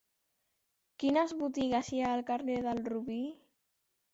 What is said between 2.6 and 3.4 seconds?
del Robí?